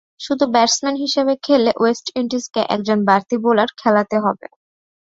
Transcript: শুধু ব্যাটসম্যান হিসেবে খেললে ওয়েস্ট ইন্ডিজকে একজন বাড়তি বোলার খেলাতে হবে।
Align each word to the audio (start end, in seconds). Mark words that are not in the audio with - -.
শুধু 0.21 0.45
ব্যাটসম্যান 0.53 0.95
হিসেবে 1.03 1.33
খেললে 1.45 1.71
ওয়েস্ট 1.75 2.05
ইন্ডিজকে 2.19 2.61
একজন 2.75 2.97
বাড়তি 3.07 3.35
বোলার 3.43 3.69
খেলাতে 3.79 4.17
হবে। 4.25 4.47